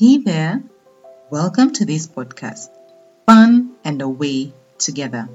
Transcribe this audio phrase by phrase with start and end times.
[0.00, 0.62] Hey there,
[1.28, 2.68] welcome to this podcast,
[3.26, 5.28] Fun and Away Together.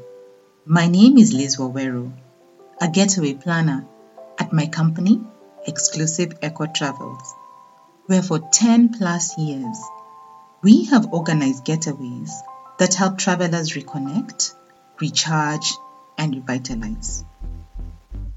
[0.66, 2.14] My name is Liz Waweru,
[2.80, 3.86] a getaway planner
[4.40, 5.20] at my company,
[5.68, 7.34] Exclusive Eco Travels,
[8.06, 9.78] where for 10 plus years
[10.62, 12.32] we have organized getaways
[12.80, 14.56] that help travelers reconnect,
[15.02, 15.74] recharge,
[16.18, 17.26] and revitalize.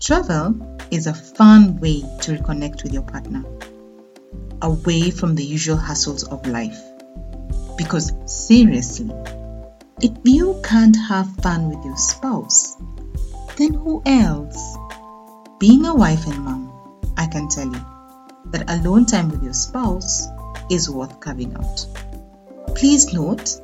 [0.01, 3.45] Travel is a fun way to reconnect with your partner,
[4.63, 6.81] away from the usual hassles of life.
[7.77, 9.11] Because seriously,
[10.01, 12.77] if you can't have fun with your spouse,
[13.57, 14.77] then who else?
[15.59, 17.85] Being a wife and mom, I can tell you
[18.47, 20.27] that alone time with your spouse
[20.71, 21.87] is worth carving out.
[22.75, 23.61] Please note,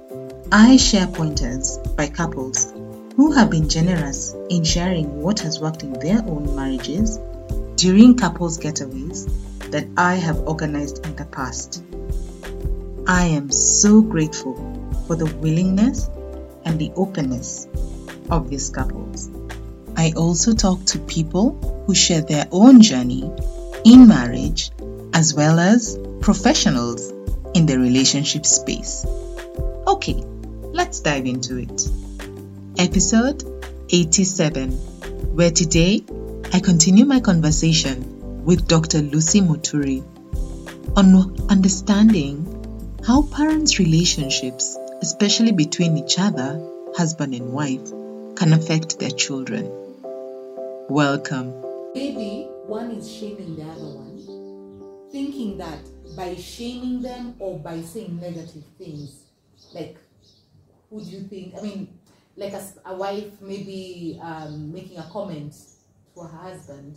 [0.50, 2.72] I share pointers by couples
[3.16, 7.18] who have been generous in sharing what has worked in their own marriages
[7.76, 9.30] during couples getaways
[9.72, 11.82] that I have organized in the past.
[13.06, 14.54] I am so grateful
[15.06, 16.08] for the willingness
[16.64, 17.66] and the openness
[18.30, 19.30] of these couples.
[19.96, 23.30] I also talk to people who share their own journey
[23.84, 24.70] in marriage
[25.12, 27.10] as well as professionals
[27.54, 29.04] in the relationship space.
[29.86, 30.22] Okay,
[30.72, 31.88] let's dive into it.
[32.78, 33.42] Episode
[33.88, 34.70] 87,
[35.34, 36.04] where today
[36.52, 38.11] I continue my conversation
[38.44, 38.98] with Dr.
[38.98, 40.02] Lucy Muturi
[40.96, 46.60] on understanding how parents' relationships, especially between each other,
[46.96, 47.88] husband and wife,
[48.34, 49.70] can affect their children.
[50.88, 51.54] Welcome.
[51.94, 55.78] Maybe one is shaming the other one, thinking that
[56.16, 59.22] by shaming them or by saying negative things,
[59.72, 59.96] like,
[60.90, 61.54] do you think?
[61.56, 61.98] I mean,
[62.36, 62.54] like
[62.84, 65.54] a wife maybe um, making a comment
[66.14, 66.96] to her husband,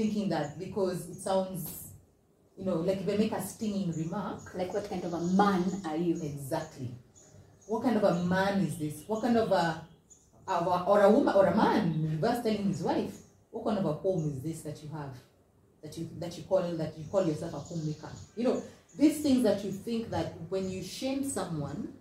[0.00, 1.92] thinking that because it sounds,
[2.56, 5.64] you know, like if they make a stinging remark, Like, what kind of a man
[5.84, 6.14] are you?
[6.22, 6.90] Exactly.
[7.66, 9.04] What kind of a man is this?
[9.06, 9.82] What kind of a,
[10.48, 13.14] of a or a woman or a man reverse telling his wife,
[13.50, 15.14] what kind of a home is this that you have?
[15.82, 18.10] That you that you call that you call yourself a homemaker.
[18.36, 18.62] You know,
[18.98, 21.92] these things that you think that when you shame someone,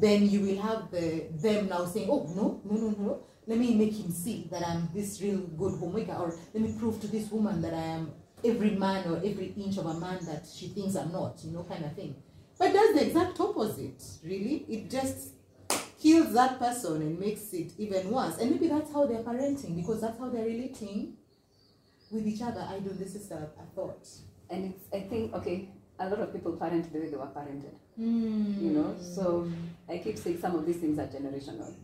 [0.00, 3.22] then you will have the them now saying, Oh no, no, no, no.
[3.48, 7.00] Let me make him see that I'm this real good homemaker, or let me prove
[7.00, 8.12] to this woman that I am
[8.44, 11.64] every man or every inch of a man that she thinks I'm not, you know,
[11.64, 12.14] kind of thing.
[12.58, 14.66] But does the exact opposite, really.
[14.68, 15.30] It just
[16.00, 18.36] kills that person and makes it even worse.
[18.38, 21.14] And maybe that's how they're parenting, because that's how they're relating
[22.10, 22.66] with each other.
[22.68, 24.06] I do, this is a, a thought.
[24.50, 27.74] And it's, I think, okay, a lot of people parent the way they were parented,
[27.98, 28.62] Mm.
[28.62, 28.94] you know?
[29.00, 29.50] So
[29.88, 31.74] I keep saying some of these things are generational,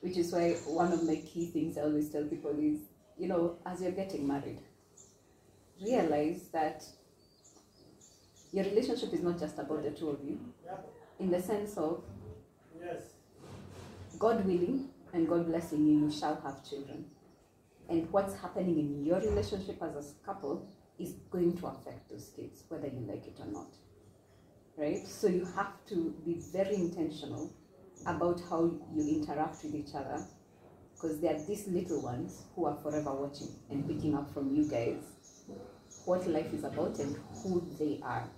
[0.00, 2.80] which is why one of my key things I always tell people is,
[3.18, 4.60] you know, as you're getting married,
[5.80, 6.84] realize that
[8.52, 10.38] your relationship is not just about the two of you,
[11.18, 12.02] in the sense of
[14.18, 17.06] God willing and God blessing you, you shall have children.
[17.88, 20.68] And what's happening in your relationship as a couple
[20.98, 23.74] is going to affect those kids, whether you like it or not.
[24.76, 25.06] Right?
[25.06, 27.52] So you have to be very intentional
[28.04, 30.24] about how you interact with each other
[30.94, 34.68] because there are these little ones who are forever watching and picking up from you
[34.68, 34.96] guys
[36.04, 38.28] what life is about and who they are.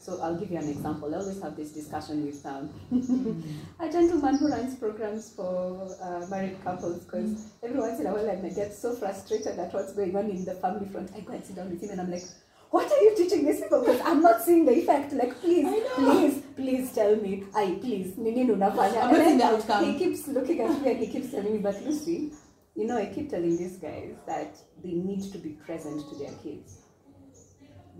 [0.00, 1.14] So I'll give you an example.
[1.14, 2.70] I always have this discussion with um,
[3.80, 8.30] a gentleman who runs programs for uh, married couples because every once in a while
[8.30, 11.10] I get so frustrated at what's going on in the family front.
[11.14, 12.24] I go and sit down with him and I'm like,
[12.70, 13.80] what are you teaching these people?
[13.80, 15.12] Because I'm not seeing the effect.
[15.12, 17.44] Like, please, please, please tell me.
[17.54, 18.16] I please.
[18.18, 19.02] Nini unafanya.
[19.02, 19.84] I'm not seeing the outcome.
[19.84, 22.32] He keeps looking at me and he keeps telling me, but Lucy,
[22.74, 26.32] you know, I keep telling these guys that they need to be present to their
[26.42, 26.78] kids.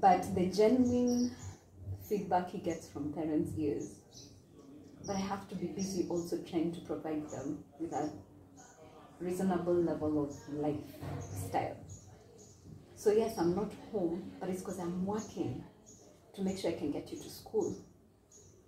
[0.00, 1.32] But the genuine
[2.08, 3.96] feedback he gets from parents is,
[5.06, 8.10] but I have to be busy also trying to provide them with a
[9.20, 11.76] reasonable level of lifestyle.
[12.98, 15.62] So yes, I'm not home, but it's because I'm working
[16.34, 17.76] to make sure I can get you to school,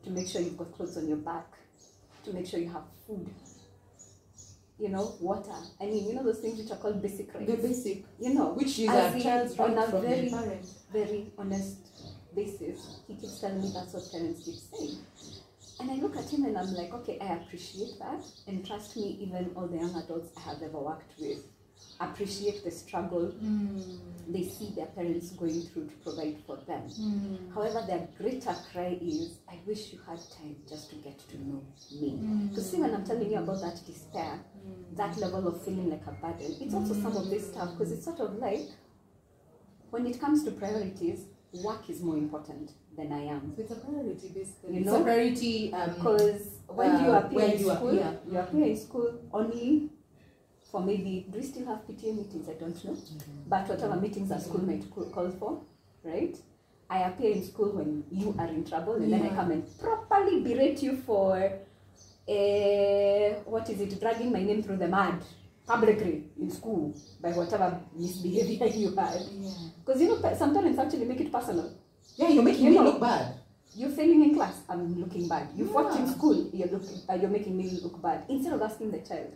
[0.04, 1.48] to make sure you've got clothes on your back,
[2.24, 3.28] to make sure you have food,
[4.78, 5.56] you know, water.
[5.80, 7.50] I mean, you know those things which are called basic rights.
[7.50, 10.66] The basic, you know, which is a child's on right a from very, parent.
[10.92, 11.78] very honest
[12.36, 13.00] basis.
[13.08, 14.98] He keeps telling me that's what parents keep saying.
[15.80, 18.22] And I look at him and I'm like, okay, I appreciate that.
[18.46, 21.40] And trust me, even all the young adults I have ever worked with
[22.00, 23.34] appreciate the struggle
[24.28, 26.88] they see their parents going through to provide for them.
[27.54, 31.62] However, their greater cry is, I wish you had time just to get to know
[32.00, 32.18] me.
[32.48, 34.38] Because see, when I'm telling you about that despair,
[34.96, 38.04] that level of feeling like a burden, it's also some of this stuff because it's
[38.04, 38.68] sort of like
[39.90, 43.52] when it comes to priorities, work is more important than I am.
[43.56, 44.74] So it's a priority, basically.
[44.76, 45.72] You it's a priority.
[45.72, 48.18] Um, Because when uh, you appear when in you school, appear.
[48.30, 49.90] you appear in school only
[50.70, 52.48] for maybe, do we still have PTA meetings?
[52.48, 52.96] I don't know.
[53.48, 55.62] But whatever meetings a school might call for,
[56.04, 56.36] right?
[56.88, 60.42] I appear in school when you are in trouble and then I come and properly
[60.42, 65.22] berate you for, uh, what is it, dragging my name through the mud
[65.66, 69.20] publicly in school by whatever misbehavior you had.
[69.32, 69.50] yeah.
[69.84, 71.72] Because you know, sometimes actually make it personal.
[72.16, 72.84] yeah, you're making You me know.
[72.84, 73.34] look bad.
[73.76, 75.48] You're failing in class, I'm looking bad.
[75.54, 78.24] You fought in school, you're looking, uh, you're making me look bad.
[78.28, 79.32] Instead of asking the child,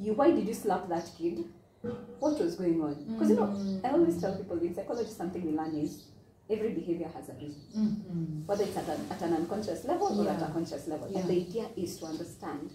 [0.00, 1.44] you, why did you slap that kid?
[2.18, 2.94] What was going on?
[3.12, 6.04] Because you know, I always tell people in psychology something we learn is
[6.50, 8.46] every behavior has a reason, Mm-hmm.
[8.46, 11.08] whether it's at, a, at an unconscious level or at a conscious level.
[11.10, 11.20] Yeah.
[11.20, 12.70] And the idea is to understand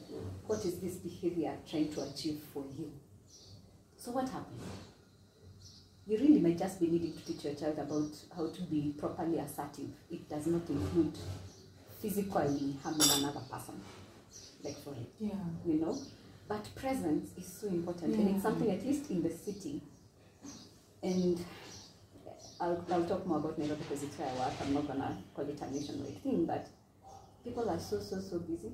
[0.48, 2.92] what is this behavior trying to achieve for you.
[3.98, 4.62] So what happened?
[6.08, 9.40] You really might just be needing to teach your child about how to be properly
[9.40, 9.90] assertive.
[10.12, 11.18] It does not include
[12.02, 13.82] physically harming another person,
[14.64, 15.32] like for it, Yeah.
[15.66, 15.98] you know.
[16.48, 19.82] But presence is so important, and it's something at least in the city.
[21.02, 21.44] And
[22.62, 24.54] I'll, I'll talk more about Nairobi because it's where I work.
[24.62, 26.68] I'm not gonna call it a nationwide thing, but
[27.44, 28.72] people are so so so busy.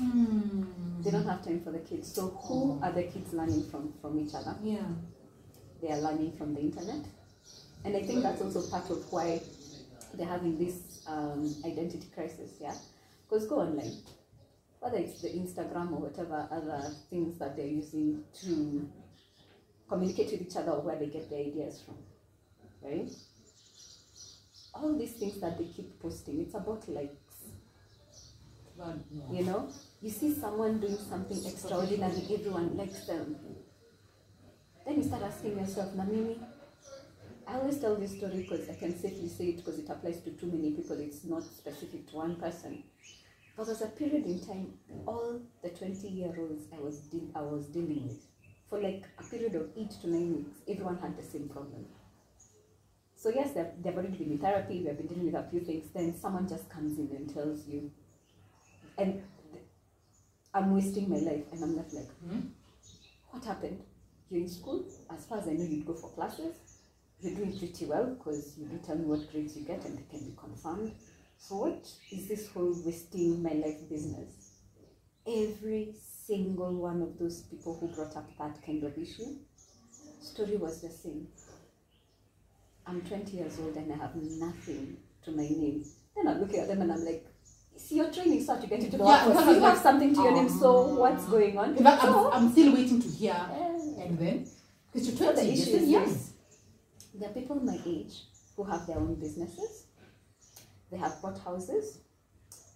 [0.00, 1.02] Mm.
[1.02, 2.12] They don't have time for the kids.
[2.12, 4.56] So who are the kids learning from from each other?
[4.62, 4.86] Yeah.
[5.80, 7.04] they are learning from the internet.
[7.84, 9.40] And I think that's also part of why
[10.14, 12.74] they're having this um, identity crisis, yeah?
[13.28, 13.92] Because go online,
[14.80, 18.88] whether it's the Instagram or whatever other things that they're using to
[19.88, 21.96] communicate with each other or where they get their ideas from,
[22.82, 23.10] right?
[24.74, 27.14] All these things that they keep posting, it's about likes.
[29.32, 29.68] You know,
[30.00, 33.36] you see someone doing something extraordinary, everyone likes them.
[34.86, 36.38] Then you start asking yourself, Namini,
[37.48, 40.30] I always tell this story because I can safely say it because it applies to
[40.30, 41.00] too many people.
[41.00, 42.84] It's not specific to one person.
[43.58, 44.74] But there's a period in time,
[45.04, 48.24] all the 20 year olds I was, de- I was dealing with,
[48.70, 51.84] for like a period of eight to nine weeks, everyone had the same problem.
[53.16, 55.88] So, yes, they've, they've already been in therapy, they've been dealing with a few things.
[55.92, 57.90] Then someone just comes in and tells you,
[58.96, 59.22] and
[60.54, 62.40] I'm wasting my life, and I'm left like, Hmm?
[63.30, 63.82] what happened?
[64.30, 64.84] You're in school.
[65.10, 66.54] As far as I know, you'd go for classes.
[67.20, 70.02] You're doing pretty well because you do tell me what grades you get, and they
[70.16, 70.92] can be confirmed.
[71.38, 74.52] So what is this whole wasting my life business?
[75.26, 75.94] Every
[76.26, 79.36] single one of those people who brought up that kind of issue,
[80.20, 81.28] story was the same.
[82.86, 85.84] I'm 20 years old and I have nothing to my name.
[86.16, 87.26] Then I'm looking at them and I'm like,
[87.76, 89.36] see, you're training so to get into the Yeah, workforce.
[89.38, 90.94] because You like- have something to your name, so Ah.
[90.94, 91.76] what's going on?
[91.76, 93.36] In fact, I'm, I'm still waiting to hear.
[94.00, 94.46] And then,
[94.92, 96.32] because you're so 20, the issue is this.
[97.14, 98.24] There are people my age
[98.56, 99.84] who have their own businesses.
[100.90, 101.98] They have bought houses.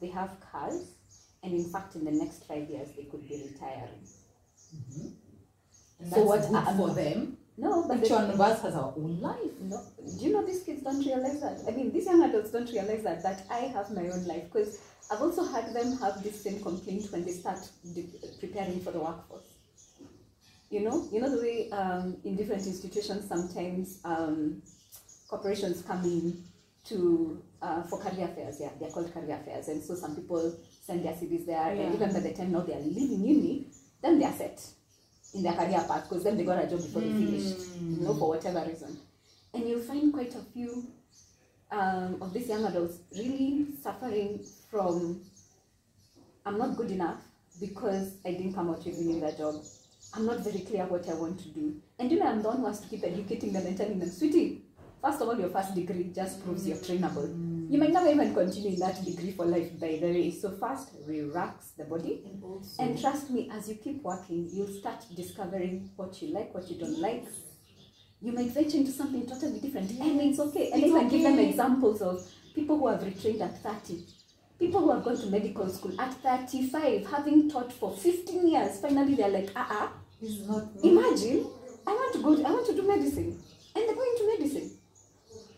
[0.00, 0.86] They have cars.
[1.42, 4.06] And in fact, in the next five years, they could be retiring.
[6.00, 7.38] And So what good I- for them.
[7.58, 9.52] No, but Each one of us has our own life.
[9.60, 9.78] No,
[10.18, 11.60] do you know these kids don't realize that?
[11.68, 14.80] I mean, these young adults don't realize that that I have my own life because
[15.10, 17.58] I've also had them have this same complaint when they start
[17.94, 18.08] de-
[18.40, 19.44] preparing for the workforce.
[20.70, 24.62] You know, you know the way um, in different institutions sometimes um,
[25.28, 26.42] corporations come in
[26.86, 28.58] to uh, for career fairs.
[28.60, 31.82] Yeah, they're called career fairs, and so some people send their CVs there, Yeah.
[31.82, 33.66] and even by the time now they are leaving uni,
[34.02, 34.60] then they are set
[35.34, 38.14] in their career path because then they got a job before they finished you know,
[38.14, 38.98] for whatever reason.
[39.54, 40.86] And you'll find quite a few
[41.70, 45.22] um, of these young adults really suffering from
[46.44, 47.20] I'm not good enough
[47.60, 49.54] because I didn't come out with winning that job.
[50.14, 51.76] I'm not very clear what I want to do.
[51.98, 54.10] And you know, I'm the one who has to keep educating them and telling them,
[54.10, 54.62] sweetie,
[55.02, 57.30] first of all, your first degree just proves you're trainable.
[57.72, 60.30] You might never even continue in that degree for life, by the way.
[60.30, 62.22] So, first, relax the body.
[62.26, 66.52] And also, And trust me, as you keep working, you'll start discovering what you like,
[66.52, 67.24] what you don't like.
[68.20, 70.70] You might venture into something totally different, and it's okay.
[70.70, 74.04] And It's I can give them examples of people who have retrained at 30,
[74.58, 78.80] people who have gone to medical school at 35, having taught for 15 years.
[78.80, 79.88] Finally, they're like, uh uh
[80.46, 81.46] not imagine,
[81.86, 83.42] I want to go, I want to do medicine.
[83.74, 84.78] And they're going to medicine.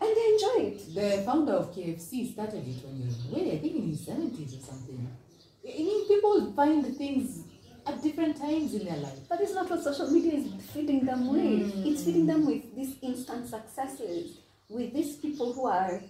[0.01, 0.95] And they enjoy it.
[0.95, 4.59] The founder of KFC started it when he was way, I think in his 70s
[4.59, 5.07] or something.
[5.63, 7.43] I mean, people find things
[7.87, 9.19] at different times in their life.
[9.29, 11.73] But it's not what social media is feeding them with.
[11.73, 11.85] Mm.
[11.91, 14.37] It's feeding them with these instant successes,
[14.69, 16.01] with these people who are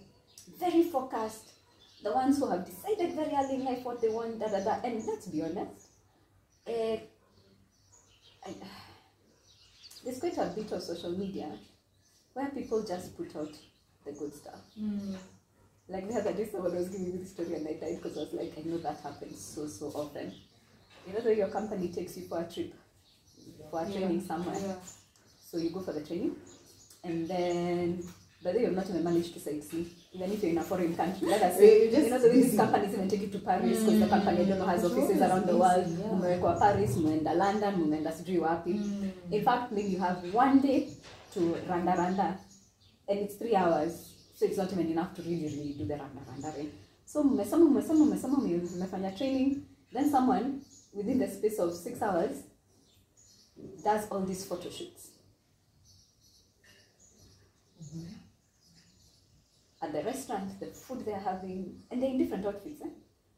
[0.59, 1.51] very focused,
[2.03, 4.79] the ones who have decided very early in life what they want, da da da.
[4.83, 5.87] And let's be honest,
[6.67, 6.99] eh,
[8.45, 8.55] I-
[10.03, 11.51] there's quite a bit of social media
[12.33, 13.53] where people just put out
[14.05, 14.59] the good stuff.
[14.79, 15.15] Mm.
[15.87, 18.21] Like the other day, someone was giving me the story and I died because I
[18.21, 20.31] was like, I know that happens so, so often.
[21.07, 22.73] You know, that your company takes you for a trip,
[23.69, 24.57] for a training somewhere.
[24.59, 24.73] Yeah.
[25.51, 26.35] So you go for the training,
[27.03, 28.03] and then,
[28.43, 30.95] by the then you've not even managed to sightsee, even if you're in a foreign
[30.95, 31.27] country.
[31.27, 34.07] Let us say, you know, way these companies even take you to Paris because the
[34.07, 34.91] company, I don't know, has Mm.
[34.91, 35.85] offices It's around the world.
[35.85, 36.07] busy, yeah.
[36.13, 38.73] Mmewekwa Paris, mumeenda London, mumeenda sijui wapi.
[38.73, 39.11] Mm.
[39.31, 40.89] In fact, maybe you have one day
[41.33, 42.37] to randa randa,
[43.07, 46.21] and it's three hours, so it's not even enough to really, really do the randa
[46.27, 46.47] randa.
[46.57, 46.71] Right?
[47.05, 50.61] So mmesoma, mmesoma, mmesoma, mme- mmefanya training, then someone
[50.93, 52.43] within the space of six hours
[53.83, 55.09] does all these photo shoots.
[59.81, 62.81] At the restaurant, the food they're having, and they're in different outfits.
[62.81, 62.89] Eh?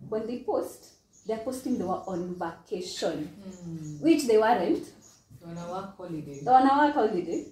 [0.07, 0.93] When they post,
[1.25, 4.01] they're posting they were on vacation, Mm.
[4.01, 4.86] which they weren't.
[5.45, 6.41] On a work holiday.
[6.47, 7.45] On a work holiday.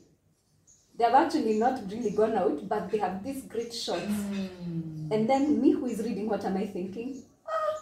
[0.97, 4.01] They've actually not really gone out, but they have these great shots.
[4.01, 5.11] Mm.
[5.11, 7.23] And then me who is reading, what am I thinking?
[7.45, 7.81] Ah,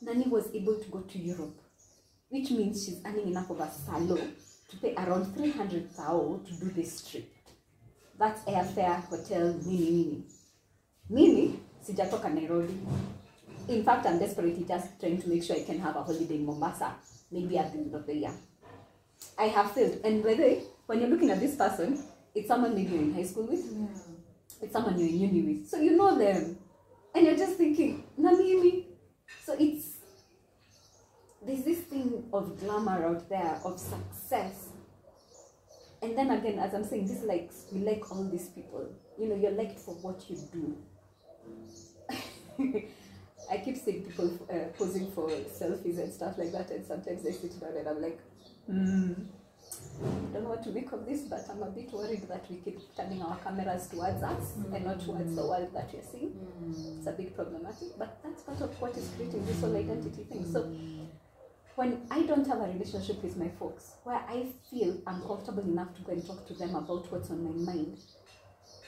[0.00, 1.60] Nani was able to go to Europe,
[2.30, 4.32] which means she's earning enough of a salon
[4.70, 7.30] to pay around 300,000 to do this trip.
[8.18, 10.24] That's airfare, hotel, nini nini.
[11.10, 12.74] Mimi, sijatoka Nairobi.
[13.68, 16.46] In fact, I'm desperately just trying to make sure I can have a holiday in
[16.46, 16.94] Mombasa,
[17.30, 18.32] maybe at the end of the year.
[19.38, 20.00] I have failed.
[20.04, 22.02] And by the way, when you're looking at this person,
[22.38, 23.86] it's someone maybe you're in high school with, Yeah.
[24.62, 25.68] it's someone you're in uni with.
[25.68, 26.58] So you know them.
[27.14, 28.86] And you're just thinking, na mimi.
[29.44, 29.96] So it's
[31.46, 34.68] there's this thing of glamour out there, of success.
[36.02, 38.88] And then again, as I'm saying, this likes we like all these people.
[39.18, 40.76] You know, you're liked for what you do.
[43.50, 47.32] I keep seeing people uh, posing for selfies and stuff like that, and sometimes they
[47.32, 48.20] sit down and I'm like,
[48.66, 49.12] hmm,
[50.00, 52.56] I don't know what to make of this, but I'm a bit worried that we
[52.58, 56.34] keep turning our cameras towards us and not towards the world that we're seeing.
[56.98, 60.46] It's a bit problematic, but that's part of what is creating this whole identity thing.
[60.50, 60.70] So
[61.74, 65.94] when I don't have a relationship with my folks, where I feel I'm comfortable enough
[65.96, 67.98] to go and talk to them about what's on my mind,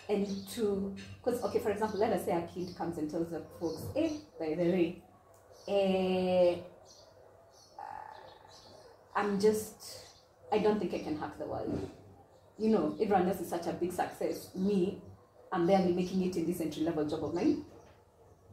[0.08, 3.42] and to, because okay, for example, let us say a kid comes and tells the
[3.60, 5.02] folks, "Hey, by the way,
[5.68, 6.56] eh,
[9.14, 10.06] I'm just,
[10.52, 11.90] I don't think I can hack the world.
[12.58, 14.50] You know, everyone else is such a big success.
[14.54, 15.00] Me,
[15.52, 17.64] I'm barely making it in this entry level job of mine.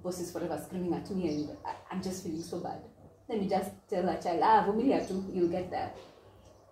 [0.04, 2.82] Boss is forever screaming at me, and I, I'm just feeling so bad.
[3.28, 5.92] Let me just tell a child, ah, vumilia tu, you'll get there.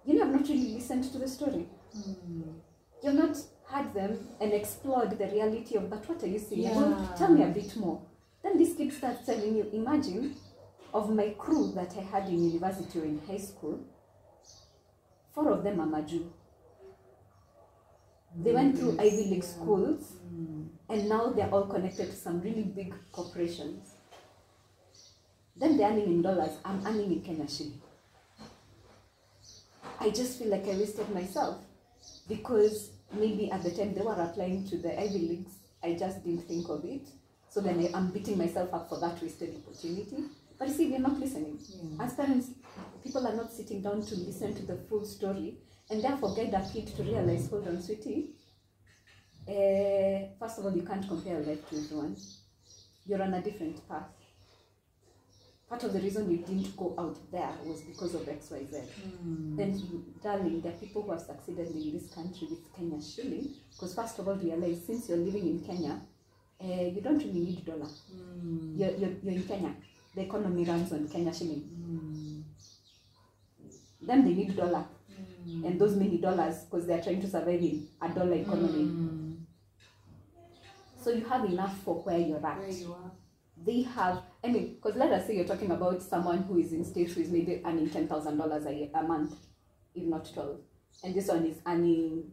[0.05, 1.67] You know, I've not really listened to the story.
[3.03, 6.63] You've not heard them and explored the reality of, but what are you seeing?
[6.63, 7.07] Yeah.
[7.17, 8.01] tell me a bit more.
[8.43, 10.35] Then this kid starts telling you, imagine
[10.93, 13.79] of my crew that I had in university or in high school,
[15.35, 16.31] four of them are Maju.
[18.37, 19.01] They went through mm.
[19.01, 20.67] Ivy League schools mm.
[20.89, 23.91] and now they're all connected to some really big corporations.
[25.55, 26.57] Then they're earning in dollars.
[26.65, 27.81] I'm earning in Kenya shilling.
[29.99, 31.63] I just feel like I wasted myself
[32.27, 36.47] because maybe at the time they were applying to the Ivy Leagues, I just didn't
[36.47, 37.07] think of it.
[37.49, 40.25] So then I, I'm beating myself up for that wasted opportunity.
[40.59, 41.59] But you see, we're not listening.
[42.01, 42.49] As parents,
[43.03, 45.57] people are not sitting down to listen to the full story
[45.89, 48.31] and therefore guide a kid to realize, hold on, sweetie.
[49.47, 52.17] Uh, first of all, you can't compare life to everyone.
[53.05, 54.09] You're on a different path.
[55.69, 58.83] Part of the reason you didn't go out there was because of XYZ.
[59.55, 63.49] Then, you, darling, there are people who have succeeded in this country with Kenya shilling.
[63.71, 66.01] Because, first of all, realize since you're living in Kenya,
[66.63, 67.87] uh, you don't really need dollar.
[68.75, 69.75] You're, you're, you're in Kenya.
[70.15, 71.63] The economy runs on Kenya shilling.
[74.05, 74.85] Then they need dollar.
[75.47, 75.65] Mm.
[75.65, 78.85] And those many dollars because they're trying to survive in a dollar economy.
[78.85, 79.37] Mm.
[81.01, 82.57] So you have enough for where you're at.
[82.57, 83.11] Where you are.
[83.65, 86.83] they have i mean because let us say you're talking about someone who is in
[86.83, 89.33] states who is maybe earning $10000 a, year, a month
[89.93, 90.57] if not 12
[91.03, 92.23] and this one is earning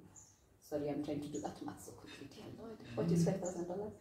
[0.68, 2.28] sorry i'm trying to do that math so quickly.
[2.34, 3.92] Dear lord what is $5000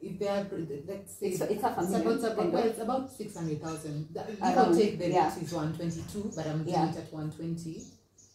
[0.00, 0.46] If they are,
[0.86, 4.08] let's say, It's- it's half a million, about, about, well, it's about 600,000.
[4.14, 5.36] That- Give Around, or take, the yeah.
[5.36, 6.90] is 122, but I'm doing Yeah.
[6.90, 7.82] it at 120.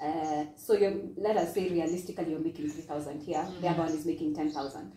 [0.02, 3.46] uh, so you're let us say realistically you're making 3000 here.
[3.62, 4.92] The other one is making 10000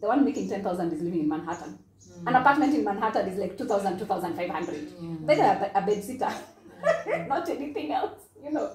[0.00, 1.78] the one making 10000 is living in manhattan.
[2.26, 6.32] An apartment in manhattan is like 2000 2500 by the way, a a bed sitter
[7.28, 8.68] not anything else you know.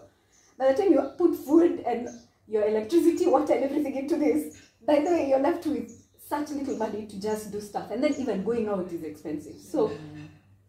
[0.57, 2.07] By the time you put food and
[2.47, 5.91] your electricity water and everything into this by the way you're left with
[6.27, 7.89] such little money to just do stuff.
[7.91, 9.55] And then even going out is expensive.
[9.59, 9.91] So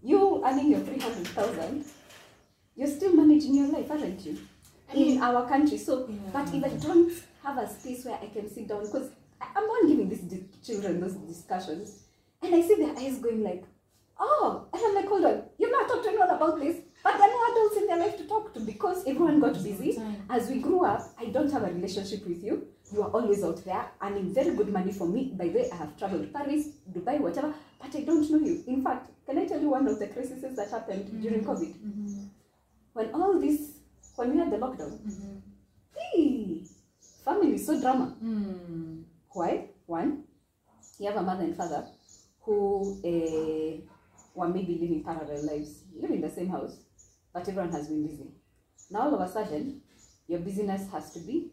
[0.03, 1.85] you earning your 300000
[2.77, 4.39] you're still managing your life aren't you?
[4.95, 5.77] In our country.
[5.79, 7.13] So but if i don't
[7.43, 9.11] have a space where i can sit down because
[9.41, 12.03] I'm not giving these di- children those discussions,
[12.43, 13.65] and I see their eyes going like,
[14.19, 17.23] oh, and I'm like, hold on, you've not talked to anyone about this, but there
[17.23, 20.01] are no adults in their life to talk to because everyone got busy.
[20.29, 22.67] As we grew up, I don't have a relationship with you.
[22.93, 25.33] You are always out there earning very good money for me.
[25.37, 28.65] By the way, I have traveled Paris, Dubai, whatever, but I don't know you.
[28.67, 31.75] In fact, can I tell you one of the crises that happened during COVID?
[32.95, 33.73] When all this,
[34.17, 34.99] when we had the lockdown,
[35.95, 36.65] hey,
[37.25, 38.17] family is so drama.
[38.25, 39.05] Mm.
[39.33, 39.69] Why?
[39.87, 40.25] One,
[40.99, 41.87] you have a mother and father
[42.41, 43.81] who uh,
[44.35, 46.79] were maybe living parallel lives, live in the same house,
[47.35, 48.31] but everyone has been busy.
[48.91, 49.83] Now all of a sudden,
[50.27, 51.53] your business has to be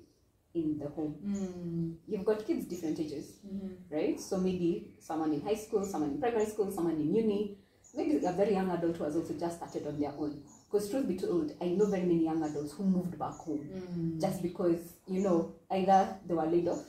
[0.56, 1.16] in the home.
[1.26, 1.96] Mm.
[2.08, 3.76] You've got kids different ages, Mhm.
[3.90, 4.20] right?
[4.20, 7.58] So maybe someone in high school, someone in primary school, someone in uni,
[7.94, 10.42] maybe a very young adult who has also just started on their own.
[10.70, 14.20] Because truth be told, I know very many young adults who moved back home Mm.
[14.22, 16.84] just because, you know, either they were laid off,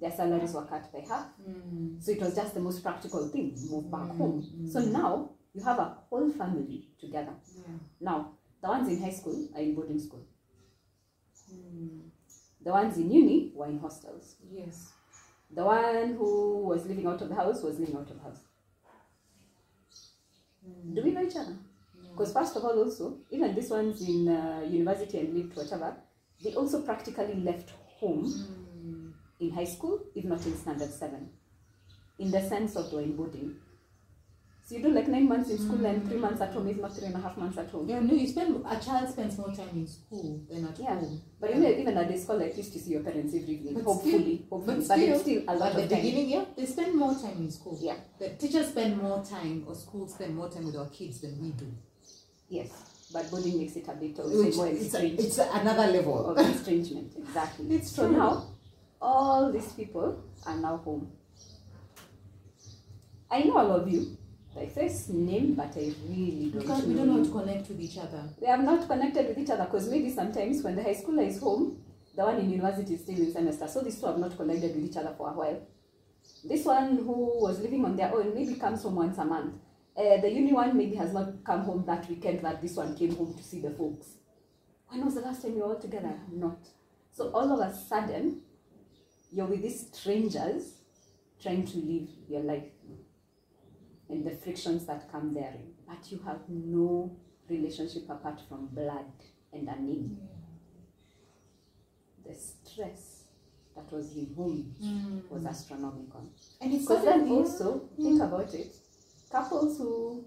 [0.00, 2.00] their salaries were cut by half, Mm.
[2.02, 4.42] so it was just the most practical thing, move back Mm, home.
[4.42, 4.68] mm.
[4.72, 7.34] So now you have a whole family together.
[7.56, 7.78] Yeah.
[8.00, 10.24] Now, the ones in high school are in boarding school.
[12.64, 14.36] The ones in uni were in hostels.
[14.52, 14.92] Yes.
[15.50, 18.40] The one who was living out of the house was living out of the house.
[20.66, 20.94] Mm.
[20.94, 21.56] Do we know each other?
[22.10, 25.96] Because first of all, also, even these ones in uh, university and lived whatever,
[26.42, 29.12] they also practically left home Mm.
[29.40, 31.28] in high school, if not in standard seven,
[32.18, 33.56] in the sense of doing boarding.
[34.68, 36.20] So you do like nine months in school and three mm.
[36.20, 37.88] months at home, if not three and a half months at home.
[37.88, 40.96] Yeah, no, you spend a child spends more time in school than at Yeah.
[41.00, 41.22] home.
[41.40, 43.84] But even, even at the school, like used to see your parents every evening, But
[43.84, 44.50] hopefully, hopefully.
[44.50, 46.02] but But, it's still, still a lot at the time.
[46.02, 47.78] beginning, yeah, they spend more time in school.
[47.80, 47.96] Yeah.
[48.18, 51.52] The teachers spend more time, or schools spend more time with our kids than we
[51.52, 51.72] do.
[52.50, 52.68] Yes,
[53.10, 55.20] but boarding makes it a bit of Which more it's, a, estranged.
[55.24, 56.26] it's another level.
[56.26, 57.70] of estrangement, exactly.
[57.74, 58.18] It's so true.
[58.18, 58.44] now,
[59.00, 61.10] all these people are now home.
[63.30, 64.18] I know all of you.
[64.56, 68.24] I first name, but I really don't Because we how to connect with each other.
[68.40, 71.38] They are not connected with each other because maybe sometimes when the high schooler is
[71.38, 71.82] home,
[72.16, 73.68] the one in university is still in semester.
[73.68, 75.60] So these two have not connected with each other for a while.
[76.44, 79.54] This one who was living on their own maybe comes home once a month.
[79.96, 83.14] Uh, the uni one maybe has not come home that weekend that this one came
[83.14, 84.14] home to see the folks.
[84.88, 86.14] When was the last time you were all together?
[86.32, 86.58] Not.
[87.12, 88.42] So all of a sudden,
[89.32, 90.78] you're with these strangers
[91.42, 92.64] trying to live your life
[94.08, 95.72] and the frictions that come therein.
[95.86, 97.16] But you have no
[97.48, 99.06] relationship apart from blood
[99.52, 100.18] and a name.
[102.26, 103.24] The stress
[103.74, 104.74] that was in home
[105.30, 106.30] was astronomical.
[106.60, 108.74] And it's Because then also, think about it,
[109.30, 110.24] couples who,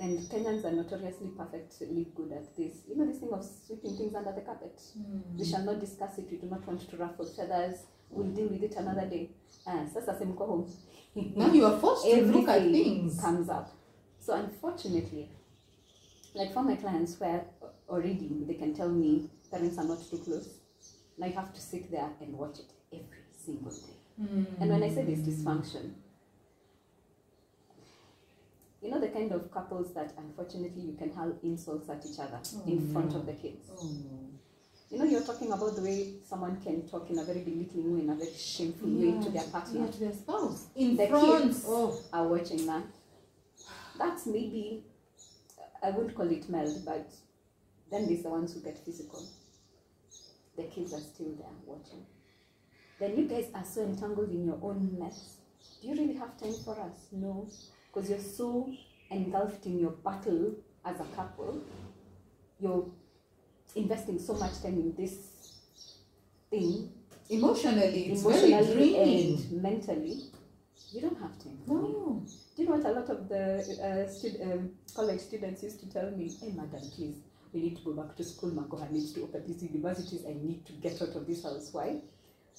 [0.00, 2.78] and Kenyans are notoriously perfectly good at this.
[2.88, 4.80] You know this thing of sweeping things under the carpet.
[4.98, 5.38] Mm.
[5.38, 6.26] We shall not discuss it.
[6.30, 7.84] We do not want to ruffle feathers.
[8.14, 9.30] We'll deal with it another day.
[9.66, 10.66] Ah, sasa si mko home.
[11.36, 13.20] Now you are forced to look at things.
[13.20, 13.70] comes up.
[14.18, 15.28] So unfortunately,
[16.34, 17.44] like for my clients where
[17.88, 20.48] already they can tell me parents are not too close,
[21.18, 23.94] now you have to sit there and watch it every single day.
[24.20, 24.46] Mm.
[24.60, 25.92] And when I say there's dysfunction,
[28.82, 32.38] you know the kind of couples that unfortunately you can hurl insults at each other
[32.56, 33.18] Oh, in front no.
[33.20, 33.70] of the kids.
[33.78, 34.33] Oh no.
[34.90, 38.00] You know, you're talking about the way someone can talk in a very belittling way,
[38.02, 39.80] in a very shameful way to their partner.
[39.86, 40.66] Yeah, to their spouse.
[40.76, 41.42] In The front.
[41.44, 41.98] kids Oh.
[42.12, 42.84] are watching that.
[43.98, 44.84] That's maybe,
[45.82, 47.10] I wouldn't call it mild, but
[47.90, 49.22] then there's the ones who get physical.
[50.56, 52.04] The kids are still there watching.
[53.00, 55.38] Then you guys are so entangled in your own mess.
[55.82, 57.08] Do you really have time for us?
[57.10, 57.48] No.
[57.92, 58.70] Because you're so
[59.10, 61.60] engulfed in your battle as a couple.
[62.60, 62.86] You're
[63.74, 65.14] investing so much time in this
[66.50, 66.90] thing,
[67.30, 70.24] Emotionally, it's emotionally and mentally.
[70.92, 71.58] You don't have time.
[71.66, 72.22] No.
[72.54, 75.86] Do you know what a lot of the uh, stud- um, college students used to
[75.90, 76.30] tell me?
[76.38, 77.16] Hey, madam, please,
[77.54, 78.50] we need to go back to school.
[78.50, 80.22] Magoha needs to open these universities.
[80.28, 81.70] I need to get out of this house.
[81.72, 81.96] Why?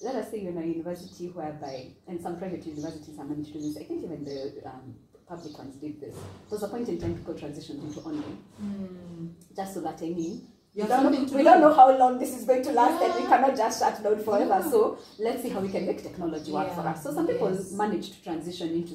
[0.02, 3.60] Let us say you're in a university whereby, and some private universities are managed to
[3.60, 3.76] do this.
[3.78, 4.96] I think even the um,
[5.28, 6.14] public ones did this.
[6.14, 9.30] There was a point in time people transitioned into online, Mm.
[9.54, 11.44] just so that I mean, we don't, we do.
[11.44, 14.22] don't know how long this is going to last, and we cannot just shut down
[14.22, 14.60] forever.
[14.62, 14.70] Yeah.
[14.70, 17.02] So let's see how we can make technology work for us.
[17.02, 17.72] So some people yes.
[17.72, 18.94] managed to transition into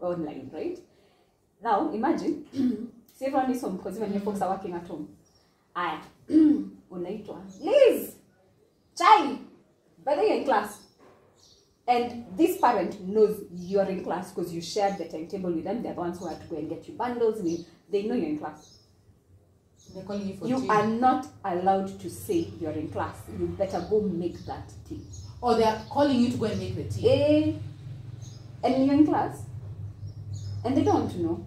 [0.00, 0.78] online, right?
[1.62, 2.44] Now imagine,
[3.14, 5.08] see everyone is home because even your folks are working at home.
[5.74, 5.98] Aya,
[6.30, 8.14] unaitwa Liz,
[8.96, 9.38] chai,
[10.04, 10.78] but then you're in class.
[11.86, 15.82] And this parent knows you're in class because you shared the timetable with them.
[15.82, 17.42] They're the ones who had to go and get you bundles.
[17.42, 18.77] They- They know you're in class.
[19.94, 20.68] They're calling you for You tea.
[20.68, 23.16] are not allowed to say you're in class.
[23.38, 25.00] You better go make that tea.
[25.40, 27.08] Or they are calling you to go and make the tea.
[27.10, 27.52] Eh,
[28.64, 29.42] and you're in class
[30.64, 31.44] and they don't know.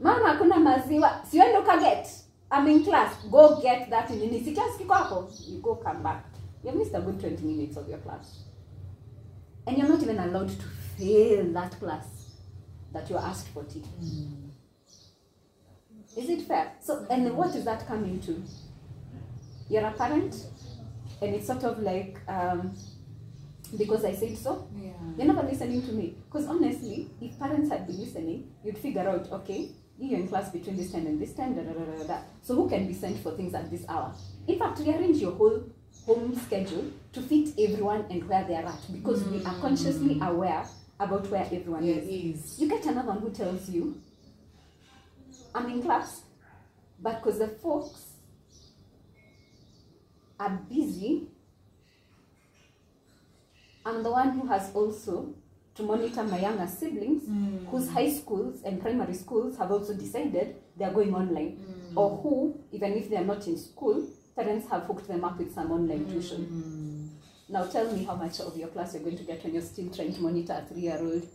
[0.00, 1.20] Mama hakuna maziwa.
[1.30, 2.06] Siwende ukaget
[2.50, 3.14] I'm in class.
[3.30, 6.24] Go get that nini si class hapo you go come back.
[6.62, 8.44] You have missed a good 20 minutes of your class.
[9.66, 10.66] And you're not even allowed to
[10.98, 12.06] fail that class
[12.92, 13.82] that you asked for tea
[16.16, 18.42] is it fair so and what is that coming to
[19.68, 20.46] you're a parent
[21.22, 22.74] and it's sort of like um,
[23.78, 24.90] because I said so Yeah.
[25.16, 26.16] You're never listening to me.
[26.26, 30.76] Because honestly, if parents had been listening, you'd figure out, okay, you're in class between
[30.76, 32.18] this time and this time, da, da, da, da, da.
[32.42, 34.12] So who can be sent for things at this hour?
[34.48, 35.62] In fact, rearrange your whole
[36.04, 40.64] home schedule to fit everyone and where they are at because we are consciously aware
[40.98, 42.06] about where everyone is.
[42.08, 42.60] is.
[42.60, 44.00] You get another one who tells you,
[45.54, 46.22] I'm in class,
[47.00, 48.14] but because the folks
[50.40, 51.28] are busy,
[53.86, 55.34] I'm the one who has also
[55.74, 57.68] to monitor my younger siblings mm.
[57.68, 61.96] whose high schools and primary schools have also decided they are going online, mm.
[61.96, 65.52] or who, even if they are not in school, parents have hooked them up with
[65.54, 66.46] some online tuition.
[66.46, 67.52] Mm.
[67.52, 69.90] Now tell me how much of your class you're going to get when you're still
[69.90, 71.26] trying to monitor a three-year-old,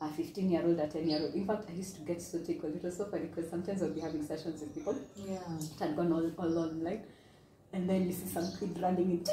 [0.00, 1.34] a 15-year-old, a 10-year-old.
[1.34, 2.76] In fact, I used to get so tickled.
[2.76, 4.96] It was so funny because sometimes I'll be having sessions with people.
[5.16, 5.38] Yeah.
[5.58, 7.02] It had gone all, all online.
[7.72, 9.24] And then you see some kid running in.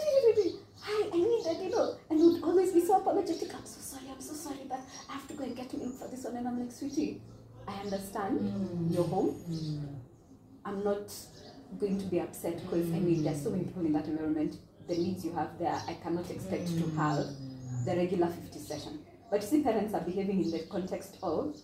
[0.82, 1.96] Hi, I need that, you know.
[2.10, 3.54] And would always be so apologetic.
[3.56, 6.08] I'm so sorry, I'm so sorry, but I have to go and get milk for
[6.10, 6.36] this one.
[6.36, 7.22] And I'm like, sweetie,
[7.68, 8.92] I understand.
[8.92, 9.36] You're home.
[10.66, 11.14] I'm not
[11.80, 14.58] going to be upset because I mean there's so many people in that environment.
[14.88, 17.26] The needs you have there, I cannot expect to have
[17.86, 19.00] the regular 50 session.
[19.30, 21.56] But see, parents are behaving in the context of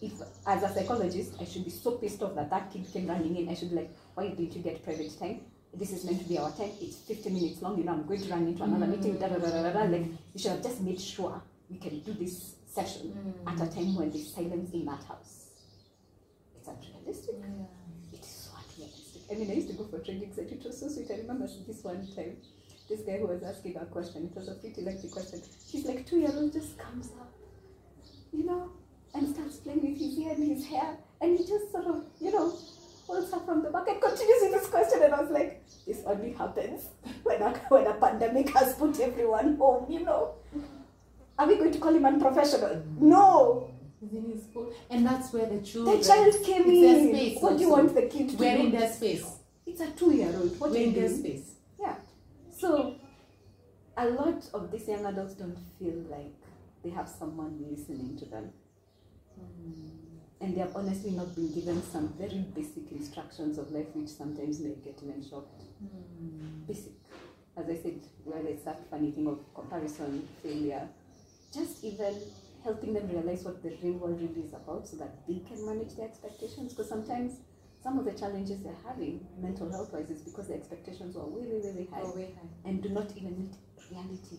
[0.00, 0.12] if
[0.46, 3.48] as a psychologist I should be so pissed off that that kid came running in,
[3.48, 5.42] I should be like, why didn't you get private time?
[5.74, 6.70] This is meant to be our time.
[6.80, 7.78] It's 50 minutes long.
[7.78, 9.16] You know, I'm going to run into another meeting.
[9.18, 9.82] Da, da, da, da, da.
[9.84, 13.52] Like you should have just made sure we can do this session mm.
[13.52, 15.50] at a time when there's silence in that house.
[16.56, 17.36] It's unrealistic.
[18.12, 19.22] It is so unrealistic.
[19.30, 21.10] I mean, I used to go for trainings and it was so sweet.
[21.10, 22.36] I remember this one time,
[22.92, 25.40] this guy who was asking a question, it was a pretty lengthy question.
[25.70, 27.32] She's like, two year old just comes up,
[28.32, 28.70] you know,
[29.14, 32.32] and starts playing with his ear and his hair, and he just sort of, you
[32.32, 32.52] know,
[33.06, 35.02] pulls her from the back and continues with this question.
[35.02, 36.88] And I was like, this only happens
[37.22, 40.34] when a, when a pandemic has put everyone home, you know.
[41.38, 42.84] Are we going to call him unprofessional?
[43.00, 43.70] No.
[44.04, 44.72] Is in his school.
[44.90, 45.98] And that's where the children.
[45.98, 47.08] The child came in.
[47.08, 48.64] space What do you want the kid to We're do?
[48.64, 49.24] in their space.
[49.64, 50.58] It's a two-year-old.
[50.60, 51.51] What We're do in you their space.
[52.62, 52.94] So
[53.96, 56.32] a lot of these young adults don't feel like
[56.84, 58.52] they have someone listening to them.
[59.34, 60.44] Hmm.
[60.44, 64.60] And they have honestly not been given some very basic instructions of life which sometimes
[64.60, 65.60] may get them shocked.
[65.80, 66.62] Hmm.
[66.68, 66.92] Basic.
[67.56, 70.88] As I said, where it's that funny thing of comparison, failure,
[71.52, 72.14] just even
[72.62, 75.96] helping them realize what the real world really is about so that they can manage
[75.96, 76.74] their expectations.
[76.74, 77.38] Because sometimes
[77.82, 81.42] some of the challenges they're having mental health wise is because the expectations were way,
[81.42, 82.68] way, way, way high Oh, way high.
[82.68, 83.54] and do not even meet
[83.90, 84.38] reality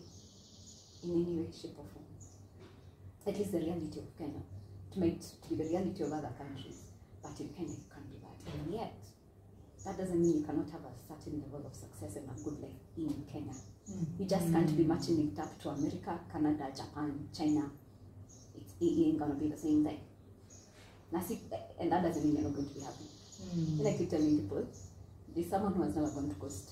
[1.02, 2.04] in any way, shape, or form.
[3.26, 4.40] At least the reality of Kenya.
[4.92, 6.82] It might be the reality of other countries,
[7.22, 8.52] but in Kenya it can't be that.
[8.52, 8.94] And yet,
[9.84, 12.80] that doesn't mean you cannot have a certain level of success and a good life
[12.96, 13.52] in Kenya.
[13.90, 14.06] Mm.
[14.18, 17.70] You just can't be matching it up to America, Canada, Japan, China.
[18.56, 20.00] It's, it ain't gonna be the same thing.
[21.78, 23.04] And that doesn't mean you're not going to be happy.
[23.52, 24.66] And I keep telling people,
[25.34, 26.70] there's someone who has never gone to coast.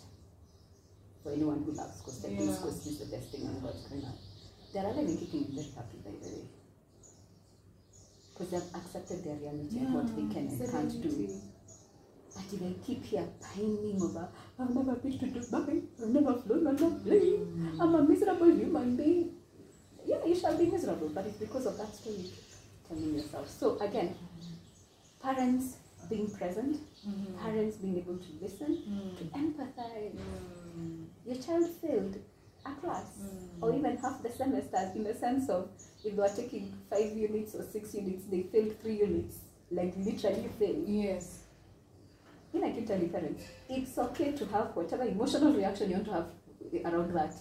[1.23, 2.57] For anyone who loves coast, I think Yeah.
[2.57, 4.21] coast is the best thing on God's green earth.
[4.73, 6.49] They're alive and kicking and very happy, by the way.
[8.33, 11.29] Because they've accepted their reality and what they can and can't do.
[12.35, 14.27] But if I keep here pining over,
[14.59, 18.97] I've never been to Dubai, I've never flown on a plane, I'm a miserable human
[18.97, 19.37] being.
[20.07, 22.31] Yeah, you shall be miserable, but it's because of that story
[22.89, 23.49] telling yourself.
[23.51, 24.15] So again,
[25.23, 25.77] parents
[26.13, 26.77] being present,
[27.09, 27.39] mm-hmm.
[27.45, 29.19] parents being able to listen, mm.
[29.19, 30.19] to empathize.
[30.79, 31.07] Mm.
[31.27, 32.17] Your child failed
[32.65, 33.07] a class
[33.61, 33.79] or mm.
[33.79, 35.71] even half the semester in the sense of
[36.05, 39.39] if they were taking five units or six units, they failed three units.
[39.71, 40.85] Like literally failed.
[40.87, 41.45] Yes.
[42.53, 46.13] Then I keep telling parents, it's okay to have whatever emotional reaction you want to
[46.13, 47.35] have around that.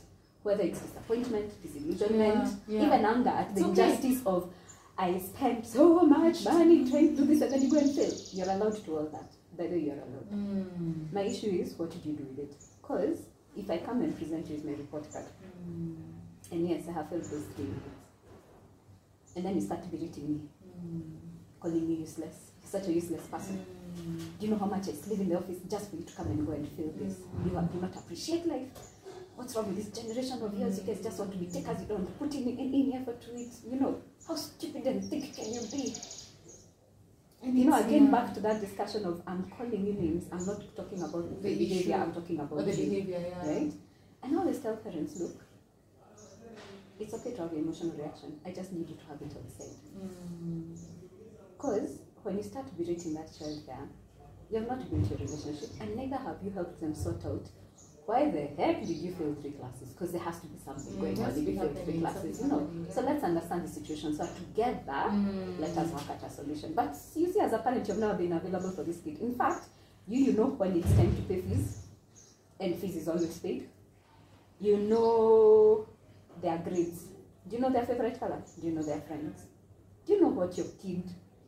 [0.44, 2.88] Whether it's disappointment, disillusionment, Yeah, yeah.
[2.88, 3.70] even anger at the okay.
[3.70, 4.52] injustice of
[4.98, 8.14] I spent so much money trying to do this and then you go and fail.
[8.34, 9.32] You're allowed to do all that.
[9.58, 10.32] By the way, you're allowed.
[10.32, 11.12] Mm.
[11.14, 12.56] My issue is what did you do with it?
[12.82, 13.18] Because
[13.56, 15.26] if I come and present you with my report card,
[15.68, 15.96] mm.
[16.52, 17.90] and yes, I have failed those three units,
[19.36, 20.42] and then you start berating me,
[20.86, 21.02] mm.
[21.60, 23.66] calling me useless, you're such a useless person.
[23.98, 24.40] Mm.
[24.40, 26.28] Do you know how much I slave in the office just for you to come
[26.28, 27.18] and go and fail this?
[27.46, 28.70] You have- do not appreciate life.
[29.42, 30.78] What's wrong with this generation of yours?
[30.78, 31.82] You guys just want to be takers.
[31.82, 33.52] You don't put in any effort to it.
[33.68, 35.96] You know, how stupid and thick can you be?
[37.42, 38.12] And You know, again, yeah.
[38.12, 40.26] back to that discussion of I'm calling you names.
[40.32, 41.96] I'm not talking about the, The behavior.
[41.96, 43.52] I'm talking about Or the you, behavior, yeah.
[43.52, 43.74] right?
[44.22, 45.44] And I always tell parents, look,
[47.00, 48.40] it's okay to have an emotional reaction.
[48.46, 49.76] I just need you to have it on the side.
[49.98, 50.78] Mm.
[51.58, 53.90] Because when you start berating that child there,
[54.52, 57.50] you have not built your relationship, and neither have you helped them sort out
[58.12, 59.90] why the heck did you fail three classes?
[59.94, 62.42] Because there has to be something Mm, going on if you be failed three classes.
[62.42, 62.94] You know, yeah.
[62.94, 64.14] so let's understand the situation.
[64.14, 65.60] So together, Mm.
[65.60, 66.74] let us work at a solution.
[66.74, 69.20] But you see, as a parent, you've never been available for this kid.
[69.22, 69.64] In fact,
[70.10, 71.88] you you know when it's time to pay fees,
[72.60, 73.70] and fees is always paid.
[74.60, 75.88] You know
[76.42, 77.06] their grades.
[77.48, 78.42] Do you know their favorite color?
[78.60, 79.46] Do you know their friends?
[80.06, 81.04] Do you know what your kid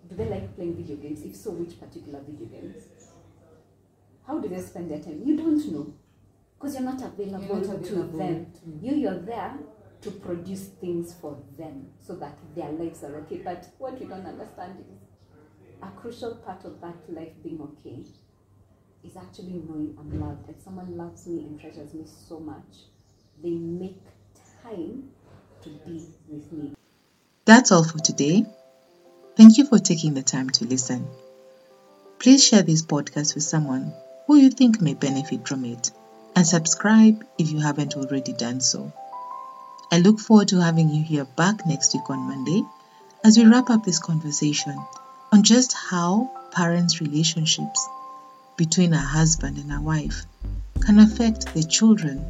[0.10, 1.24] do they like playing video games?
[1.24, 2.84] If so, which particular video games?
[4.26, 5.22] How do they spend their time?
[5.26, 5.94] You don't know.
[6.64, 8.46] Because you're not available, You're not to available them.
[8.54, 9.60] to- You you're there
[10.00, 13.42] to produce things for them so that their lives are okay.
[13.44, 15.02] But what we don't understand is
[15.82, 18.06] a crucial part of that life being okay
[19.04, 20.48] is actually knowing I'm loved.
[20.48, 22.86] And someone loves me and treasures me so much,
[23.44, 24.00] they make
[24.64, 25.10] time
[25.64, 26.72] to be with me.
[27.44, 28.46] That's all for today.
[29.36, 31.08] Thank you for taking the time to listen.
[32.20, 33.92] Please share this podcast with someone
[34.28, 35.92] who you think may benefit from it
[36.36, 38.92] and subscribe if you haven't already done so.
[39.92, 42.64] I look forward to having you here back next week on Monday
[43.24, 44.78] as we wrap up this conversation
[45.32, 47.88] on just how parents' relationships
[48.58, 50.24] between a husband and a wife
[50.82, 52.26] can affect the children.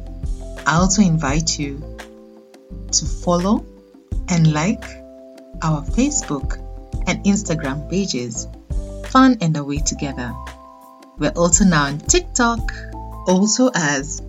[0.66, 1.82] I also invite you
[2.92, 3.66] to follow
[4.28, 4.84] and like
[5.62, 6.58] our Facebook
[7.06, 8.46] and Instagram pages,
[9.08, 10.34] Fun and Away Together.
[11.18, 12.60] We're also now on TikTok,
[13.26, 14.22] also as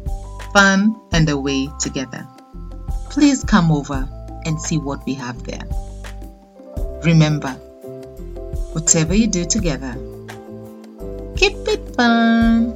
[0.53, 2.27] Fun and Away Together.
[3.09, 4.07] Please come over
[4.45, 5.63] and see what we have there.
[7.03, 7.51] Remember,
[8.73, 9.93] whatever you do together,
[11.35, 12.74] keep it fun.